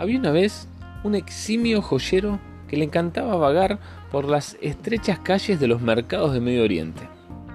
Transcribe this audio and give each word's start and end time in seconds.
Había 0.00 0.18
una 0.18 0.30
vez 0.30 0.66
un 1.04 1.14
eximio 1.14 1.82
joyero 1.82 2.40
que 2.68 2.78
le 2.78 2.84
encantaba 2.84 3.36
vagar 3.36 3.78
por 4.10 4.24
las 4.24 4.56
estrechas 4.62 5.18
calles 5.18 5.60
de 5.60 5.66
los 5.66 5.82
mercados 5.82 6.32
de 6.32 6.40
Medio 6.40 6.62
Oriente. 6.62 7.02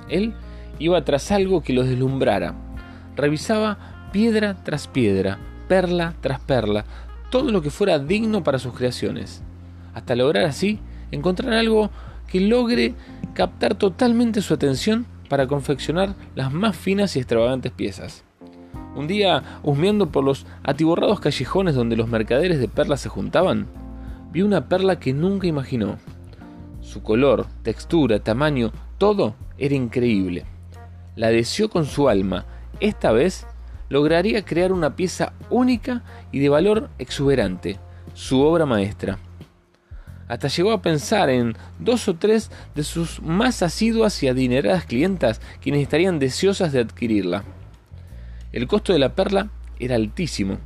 Él 0.10 0.35
iba 0.78 1.03
tras 1.03 1.31
algo 1.31 1.63
que 1.63 1.73
lo 1.73 1.83
deslumbrara. 1.83 2.53
Revisaba 3.15 4.10
piedra 4.13 4.63
tras 4.63 4.87
piedra, 4.87 5.39
perla 5.67 6.13
tras 6.21 6.39
perla, 6.39 6.85
todo 7.31 7.51
lo 7.51 7.63
que 7.63 7.71
fuera 7.71 7.97
digno 7.97 8.44
para 8.44 8.59
sus 8.59 8.75
creaciones, 8.75 9.41
hasta 9.96 10.15
lograr 10.15 10.46
así 10.46 10.79
encontrar 11.09 11.51
algo 11.53 11.89
que 12.27 12.41
logre 12.41 12.93
captar 13.33 13.73
totalmente 13.73 14.43
su 14.43 14.53
atención 14.53 15.07
para 15.29 15.47
confeccionar 15.47 16.13
las 16.35 16.53
más 16.53 16.75
finas 16.77 17.16
y 17.16 17.20
extravagantes 17.21 17.71
piezas. 17.71 18.23
Un 18.95 19.08
día, 19.08 19.59
husmeando 19.62 20.09
por 20.09 20.23
los 20.23 20.45
atiborrados 20.63 21.20
callejones 21.20 21.76
donde 21.76 21.98
los 21.98 22.08
mercaderes 22.08 22.59
de 22.59 22.70
perlas 22.70 23.02
se 23.02 23.09
juntaban, 23.09 23.68
vio 24.31 24.45
una 24.45 24.70
perla 24.70 24.99
que 24.99 25.12
nunca 25.13 25.48
imaginó. 25.48 25.98
Su 26.80 27.04
color, 27.04 27.45
textura, 27.62 28.20
tamaño, 28.20 28.71
todo 28.98 29.35
era 29.58 29.76
increíble. 29.76 30.45
La 31.18 31.30
deseó 31.30 31.70
con 31.70 31.85
su 31.85 32.08
alma. 32.08 32.45
Esta 32.80 33.12
vez 33.12 33.45
lograría 33.90 34.45
crear 34.45 34.71
una 34.71 34.96
pieza 34.96 35.34
única 35.49 36.04
y 36.32 36.40
de 36.40 36.49
valor 36.49 36.90
exuberante, 36.98 37.80
su 38.13 38.41
obra 38.41 38.66
maestra. 38.66 39.20
Hasta 40.30 40.48
llegó 40.48 40.71
a 40.71 40.82
pensar 40.82 41.30
en 41.30 41.55
dos 41.80 42.07
o 42.07 42.16
tres 42.16 42.49
de 42.76 42.84
sus 42.84 43.21
más 43.21 43.62
asiduas 43.62 44.23
y 44.23 44.30
adineradas 44.30 44.85
clientas 44.85 45.41
quienes 45.62 45.82
estarían 45.82 46.18
deseosas 46.18 46.71
de 46.71 46.80
adquirirla. 46.80 47.43
El 48.55 48.67
costo 48.67 48.93
de 48.93 48.99
la 48.99 49.13
perla 49.13 49.49
era 49.81 49.95
altísimo, 49.95 50.59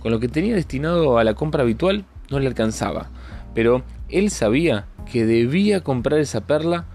con 0.00 0.10
lo 0.10 0.18
que 0.18 0.26
tenía 0.26 0.56
destinado 0.56 1.16
a 1.16 1.22
la 1.22 1.34
compra 1.34 1.62
habitual 1.62 2.04
no 2.28 2.40
le 2.40 2.48
alcanzaba, 2.48 3.08
pero 3.54 3.84
él 4.08 4.30
sabía 4.30 4.86
que 5.12 5.24
debía 5.24 5.84
comprar 5.84 6.18
esa 6.18 6.40
perla 6.40 6.86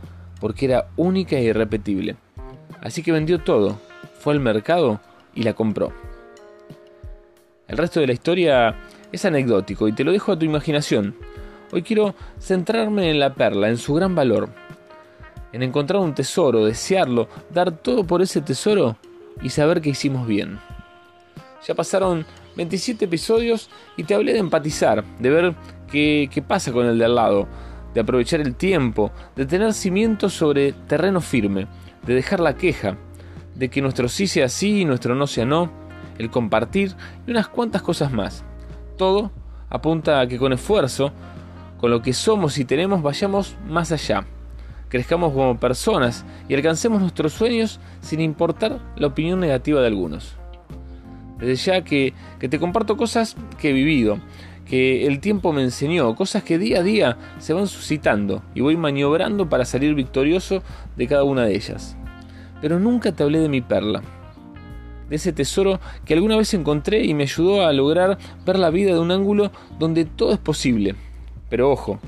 porque 0.41 0.65
era 0.65 0.89
única 0.97 1.37
e 1.37 1.43
irrepetible. 1.43 2.17
Así 2.81 3.01
que 3.01 3.13
vendió 3.13 3.39
todo, 3.39 3.79
fue 4.19 4.33
al 4.33 4.41
mercado 4.41 4.99
y 5.33 5.43
la 5.43 5.53
compró. 5.53 5.93
El 7.69 7.77
resto 7.77 8.01
de 8.01 8.07
la 8.07 8.13
historia 8.13 8.75
es 9.13 9.23
anecdótico 9.23 9.87
y 9.87 9.93
te 9.93 10.03
lo 10.03 10.11
dejo 10.11 10.33
a 10.33 10.37
tu 10.37 10.43
imaginación. 10.43 11.15
Hoy 11.71 11.81
quiero 11.81 12.13
centrarme 12.39 13.09
en 13.09 13.21
la 13.21 13.35
perla, 13.35 13.69
en 13.69 13.77
su 13.77 13.93
gran 13.93 14.15
valor, 14.15 14.49
en 15.53 15.63
encontrar 15.63 16.01
un 16.01 16.13
tesoro, 16.13 16.65
desearlo, 16.65 17.29
dar 17.53 17.71
todo 17.71 18.03
por 18.03 18.21
ese 18.21 18.41
tesoro 18.41 18.97
y 19.41 19.49
saber 19.49 19.81
que 19.81 19.89
hicimos 19.89 20.27
bien. 20.27 20.59
Ya 21.67 21.75
pasaron 21.75 22.25
27 22.55 23.05
episodios 23.05 23.69
y 23.97 24.03
te 24.03 24.15
hablé 24.15 24.33
de 24.33 24.39
empatizar, 24.39 25.03
de 25.19 25.29
ver 25.29 25.55
qué, 25.91 26.29
qué 26.31 26.41
pasa 26.41 26.71
con 26.71 26.85
el 26.85 26.97
de 26.97 27.05
al 27.05 27.15
lado, 27.15 27.47
de 27.93 28.01
aprovechar 28.01 28.41
el 28.41 28.55
tiempo, 28.55 29.11
de 29.35 29.45
tener 29.45 29.73
cimientos 29.73 30.33
sobre 30.33 30.73
terreno 30.73 31.21
firme, 31.21 31.67
de 32.05 32.15
dejar 32.15 32.39
la 32.39 32.55
queja, 32.55 32.97
de 33.55 33.69
que 33.69 33.81
nuestro 33.81 34.09
sí 34.09 34.27
sea 34.27 34.49
sí 34.49 34.81
y 34.81 34.85
nuestro 34.85 35.13
no 35.13 35.27
sea 35.27 35.45
no, 35.45 35.71
el 36.17 36.29
compartir 36.29 36.95
y 37.27 37.31
unas 37.31 37.47
cuantas 37.47 37.81
cosas 37.81 38.11
más. 38.11 38.43
Todo 38.97 39.31
apunta 39.69 40.19
a 40.19 40.27
que 40.27 40.37
con 40.37 40.53
esfuerzo, 40.53 41.11
con 41.79 41.91
lo 41.91 42.01
que 42.01 42.13
somos 42.13 42.57
y 42.57 42.65
tenemos, 42.65 43.01
vayamos 43.01 43.55
más 43.67 43.91
allá 43.91 44.25
crezcamos 44.91 45.31
como 45.31 45.57
personas 45.57 46.25
y 46.49 46.53
alcancemos 46.53 46.99
nuestros 46.99 47.31
sueños 47.31 47.79
sin 48.01 48.19
importar 48.19 48.79
la 48.97 49.07
opinión 49.07 49.39
negativa 49.39 49.79
de 49.79 49.87
algunos. 49.87 50.35
Desde 51.39 51.55
ya 51.55 51.83
que, 51.83 52.13
te 52.37 52.59
comparto 52.59 52.97
cosas 52.97 53.37
que 53.57 53.69
he 53.69 53.73
vivido, 53.73 54.19
que 54.65 55.07
el 55.07 55.21
tiempo 55.21 55.53
me 55.53 55.63
enseñó, 55.63 56.13
cosas 56.15 56.43
que 56.43 56.57
día 56.57 56.79
a 56.79 56.83
día 56.83 57.17
se 57.39 57.53
van 57.53 57.67
suscitando 57.67 58.43
y 58.53 58.59
voy 58.59 58.75
maniobrando 58.75 59.47
para 59.47 59.63
salir 59.63 59.95
victorioso 59.95 60.61
de 60.97 61.07
cada 61.07 61.23
una 61.23 61.45
de 61.45 61.55
ellas. 61.55 61.95
Pero 62.61 62.77
nunca 62.77 63.13
te 63.13 63.23
hablé 63.23 63.39
de 63.39 63.49
mi 63.49 63.61
perla, 63.61 64.03
de 65.09 65.15
ese 65.15 65.31
tesoro 65.31 65.79
que 66.03 66.13
alguna 66.13 66.35
vez 66.35 66.53
encontré 66.53 67.05
y 67.05 67.13
me 67.13 67.23
ayudó 67.23 67.65
a 67.65 67.71
lograr 67.71 68.17
ver 68.45 68.59
la 68.59 68.69
vida 68.69 68.93
de 68.93 68.99
un 68.99 69.11
ángulo 69.11 69.51
donde 69.79 70.03
todo 70.03 70.33
es 70.33 70.39
posible. 70.39 70.95
Pero 71.49 71.71
ojo, 71.71 71.99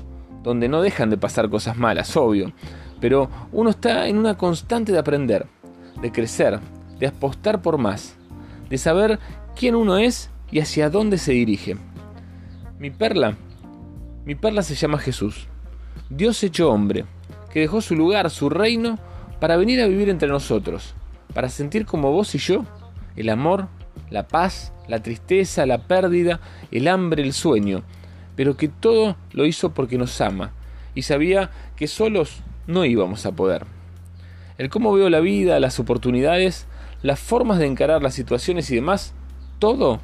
donde 0.44 0.68
no 0.68 0.80
dejan 0.80 1.10
de 1.10 1.16
pasar 1.16 1.50
cosas 1.50 1.76
malas, 1.76 2.16
obvio, 2.16 2.52
pero 3.04 3.28
uno 3.52 3.68
está 3.68 4.08
en 4.08 4.16
una 4.16 4.38
constante 4.38 4.90
de 4.90 4.98
aprender, 4.98 5.44
de 6.00 6.10
crecer, 6.10 6.58
de 6.98 7.06
apostar 7.06 7.60
por 7.60 7.76
más, 7.76 8.16
de 8.70 8.78
saber 8.78 9.18
quién 9.54 9.74
uno 9.74 9.98
es 9.98 10.30
y 10.50 10.60
hacia 10.60 10.88
dónde 10.88 11.18
se 11.18 11.32
dirige. 11.32 11.76
Mi 12.78 12.88
perla, 12.90 13.36
mi 14.24 14.34
perla 14.34 14.62
se 14.62 14.74
llama 14.74 14.96
Jesús, 14.96 15.48
Dios 16.08 16.42
hecho 16.42 16.70
hombre, 16.70 17.04
que 17.52 17.60
dejó 17.60 17.82
su 17.82 17.94
lugar, 17.94 18.30
su 18.30 18.48
reino, 18.48 18.98
para 19.38 19.58
venir 19.58 19.82
a 19.82 19.86
vivir 19.86 20.08
entre 20.08 20.30
nosotros, 20.30 20.94
para 21.34 21.50
sentir 21.50 21.84
como 21.84 22.10
vos 22.10 22.34
y 22.34 22.38
yo 22.38 22.64
el 23.16 23.28
amor, 23.28 23.68
la 24.08 24.26
paz, 24.28 24.72
la 24.88 25.02
tristeza, 25.02 25.66
la 25.66 25.76
pérdida, 25.76 26.40
el 26.70 26.88
hambre, 26.88 27.22
el 27.22 27.34
sueño, 27.34 27.82
pero 28.34 28.56
que 28.56 28.68
todo 28.68 29.18
lo 29.32 29.44
hizo 29.44 29.74
porque 29.74 29.98
nos 29.98 30.18
ama 30.22 30.52
y 30.94 31.02
sabía 31.02 31.50
que 31.76 31.86
solos 31.86 32.42
no 32.66 32.84
íbamos 32.84 33.26
a 33.26 33.32
poder. 33.32 33.66
El 34.58 34.70
cómo 34.70 34.92
veo 34.92 35.10
la 35.10 35.20
vida, 35.20 35.58
las 35.60 35.80
oportunidades, 35.80 36.66
las 37.02 37.20
formas 37.20 37.58
de 37.58 37.66
encarar 37.66 38.02
las 38.02 38.14
situaciones 38.14 38.70
y 38.70 38.76
demás, 38.76 39.14
todo 39.58 40.00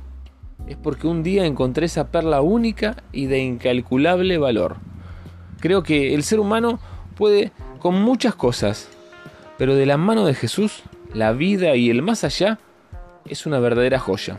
es 0.67 0.77
porque 0.77 1.07
un 1.07 1.23
día 1.23 1.47
encontré 1.47 1.87
esa 1.87 2.11
perla 2.11 2.43
única 2.43 2.97
y 3.13 3.27
de 3.27 3.39
incalculable 3.39 4.39
valor. 4.39 4.77
Creo 5.61 5.83
que 5.83 6.15
el 6.15 6.23
ser 6.23 6.41
humano 6.41 6.79
puede 7.17 7.53
con 7.79 8.01
muchas 8.03 8.35
cosas, 8.35 8.89
pero 9.59 9.75
de 9.75 9.87
la 9.87 9.97
mano 9.97 10.27
de 10.27 10.35
Jesús, 10.35 10.83
la 11.13 11.33
vida 11.33 11.77
y 11.77 11.91
el 11.91 12.03
más 12.03 12.25
allá 12.25 12.59
es 13.27 13.47
una 13.47 13.59
verdadera 13.59 13.99
joya. 13.99 14.39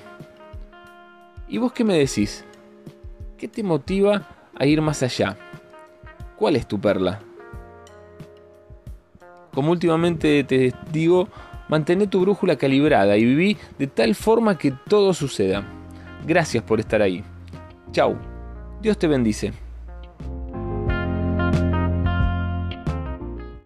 ¿Y 1.48 1.58
vos 1.58 1.74
qué 1.74 1.84
me 1.84 1.98
decís? 1.98 2.46
¿Qué 3.38 3.48
te 3.48 3.64
motiva 3.64 4.28
a 4.58 4.66
ir 4.66 4.82
más 4.82 5.03
allá? 5.03 5.38
¿Cuál 6.38 6.56
es 6.56 6.68
tu 6.68 6.80
perla? 6.80 7.20
Como 9.54 9.72
últimamente 9.72 10.44
te 10.44 10.74
digo, 10.92 11.28
mantén 11.68 12.08
tu 12.10 12.22
brújula 12.22 12.56
calibrada 12.56 13.18
y 13.18 13.26
viví 13.26 13.58
de 13.78 13.88
tal 13.88 14.16
forma 14.16 14.58
que 14.58 14.72
todo 14.88 15.14
suceda. 15.14 15.64
Gracias 16.26 16.64
por 16.64 16.80
estar 16.80 17.02
ahí. 17.02 17.24
Chau. 17.92 18.18
Dios 18.82 18.98
te 18.98 19.08
bendice. 19.08 19.54